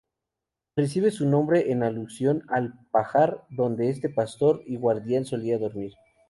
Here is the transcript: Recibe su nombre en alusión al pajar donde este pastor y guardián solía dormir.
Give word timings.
Recibe 0.75 1.11
su 1.11 1.29
nombre 1.29 1.71
en 1.71 1.83
alusión 1.83 2.41
al 2.47 2.73
pajar 2.89 3.45
donde 3.51 3.91
este 3.91 4.09
pastor 4.09 4.63
y 4.65 4.75
guardián 4.77 5.25
solía 5.25 5.59
dormir. 5.59 5.93